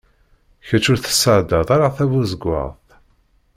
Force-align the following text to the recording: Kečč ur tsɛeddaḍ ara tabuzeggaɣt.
Kečč 0.67 0.85
ur 0.91 0.99
tsɛeddaḍ 0.99 1.67
ara 1.75 1.95
tabuzeggaɣt. 1.95 2.87